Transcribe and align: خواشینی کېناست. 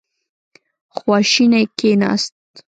خواشینی 0.97 1.63
کېناست. 1.77 2.33